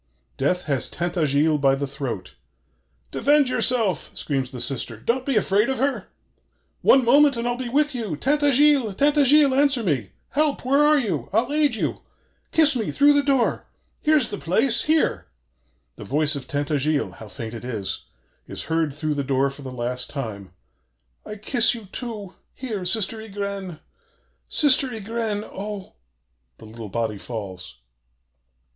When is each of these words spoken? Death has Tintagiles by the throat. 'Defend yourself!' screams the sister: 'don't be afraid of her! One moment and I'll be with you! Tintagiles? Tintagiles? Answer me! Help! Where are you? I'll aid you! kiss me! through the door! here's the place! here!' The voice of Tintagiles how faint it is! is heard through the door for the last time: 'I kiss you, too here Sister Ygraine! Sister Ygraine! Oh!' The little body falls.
Death 0.35 0.63
has 0.63 0.89
Tintagiles 0.89 1.61
by 1.61 1.75
the 1.75 1.85
throat. 1.85 2.33
'Defend 3.11 3.49
yourself!' 3.49 4.09
screams 4.17 4.49
the 4.49 4.59
sister: 4.59 4.97
'don't 4.99 5.27
be 5.27 5.35
afraid 5.35 5.69
of 5.69 5.77
her! 5.77 6.07
One 6.81 7.05
moment 7.05 7.37
and 7.37 7.47
I'll 7.47 7.55
be 7.55 7.69
with 7.69 7.93
you! 7.93 8.15
Tintagiles? 8.15 8.95
Tintagiles? 8.95 9.53
Answer 9.53 9.83
me! 9.83 10.13
Help! 10.29 10.65
Where 10.65 10.81
are 10.83 10.97
you? 10.97 11.29
I'll 11.31 11.53
aid 11.53 11.75
you! 11.75 12.01
kiss 12.51 12.75
me! 12.75 12.89
through 12.89 13.13
the 13.13 13.21
door! 13.21 13.67
here's 14.01 14.29
the 14.29 14.39
place! 14.39 14.81
here!' 14.85 15.27
The 15.97 16.03
voice 16.03 16.35
of 16.35 16.47
Tintagiles 16.47 17.17
how 17.17 17.27
faint 17.27 17.53
it 17.53 17.63
is! 17.63 18.05
is 18.47 18.63
heard 18.63 18.95
through 18.95 19.13
the 19.13 19.23
door 19.23 19.51
for 19.51 19.61
the 19.61 19.71
last 19.71 20.09
time: 20.09 20.51
'I 21.27 21.35
kiss 21.35 21.75
you, 21.75 21.85
too 21.85 22.33
here 22.55 22.85
Sister 22.87 23.19
Ygraine! 23.21 23.79
Sister 24.49 24.87
Ygraine! 24.87 25.43
Oh!' 25.53 25.93
The 26.57 26.65
little 26.65 26.89
body 26.89 27.19
falls. 27.19 27.75